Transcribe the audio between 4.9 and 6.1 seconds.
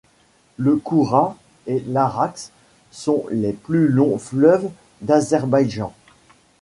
d'Azerbaïdjan.